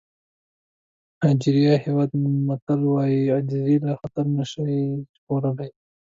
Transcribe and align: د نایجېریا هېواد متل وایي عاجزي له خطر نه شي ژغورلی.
د 1.17 1.19
نایجېریا 1.21 1.75
هېواد 1.85 2.09
متل 2.47 2.81
وایي 2.91 3.21
عاجزي 3.33 3.77
له 3.85 3.91
خطر 4.01 4.25
نه 4.37 4.45
شي 4.51 4.77
ژغورلی. 5.15 5.69